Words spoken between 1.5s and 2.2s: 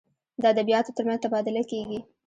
کیږي.